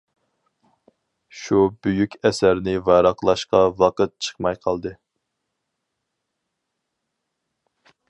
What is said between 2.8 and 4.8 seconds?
ۋاراقلاشقا ۋاقىت چىقماي